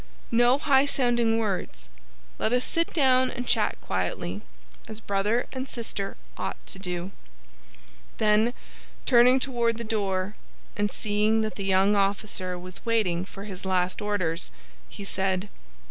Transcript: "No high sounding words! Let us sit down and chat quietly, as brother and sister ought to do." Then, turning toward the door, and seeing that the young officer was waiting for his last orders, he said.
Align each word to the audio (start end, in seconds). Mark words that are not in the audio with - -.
"No 0.31 0.57
high 0.57 0.87
sounding 0.87 1.37
words! 1.37 1.87
Let 2.39 2.53
us 2.53 2.65
sit 2.65 2.91
down 2.91 3.29
and 3.29 3.45
chat 3.47 3.79
quietly, 3.81 4.41
as 4.87 4.99
brother 4.99 5.45
and 5.53 5.69
sister 5.69 6.17
ought 6.37 6.57
to 6.65 6.79
do." 6.79 7.11
Then, 8.17 8.55
turning 9.05 9.39
toward 9.39 9.77
the 9.77 9.83
door, 9.83 10.35
and 10.75 10.89
seeing 10.89 11.41
that 11.41 11.53
the 11.53 11.63
young 11.65 11.95
officer 11.95 12.57
was 12.57 12.83
waiting 12.83 13.25
for 13.25 13.43
his 13.43 13.63
last 13.63 14.01
orders, 14.01 14.49
he 14.89 15.03
said. 15.05 15.49